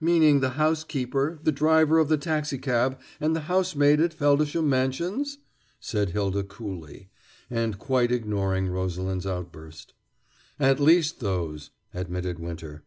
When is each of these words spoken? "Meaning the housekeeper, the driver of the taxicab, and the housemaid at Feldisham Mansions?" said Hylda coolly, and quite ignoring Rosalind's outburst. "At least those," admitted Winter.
"Meaning 0.00 0.38
the 0.38 0.50
housekeeper, 0.50 1.40
the 1.42 1.50
driver 1.50 1.98
of 1.98 2.08
the 2.08 2.16
taxicab, 2.16 3.00
and 3.20 3.34
the 3.34 3.50
housemaid 3.50 3.98
at 3.98 4.14
Feldisham 4.14 4.68
Mansions?" 4.70 5.38
said 5.80 6.10
Hylda 6.12 6.44
coolly, 6.44 7.10
and 7.50 7.80
quite 7.80 8.12
ignoring 8.12 8.68
Rosalind's 8.68 9.26
outburst. 9.26 9.92
"At 10.60 10.78
least 10.78 11.18
those," 11.18 11.70
admitted 11.92 12.38
Winter. 12.38 12.84